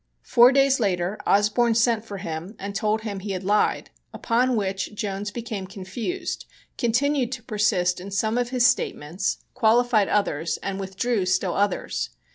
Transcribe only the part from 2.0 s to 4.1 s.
for him and told him he had lied,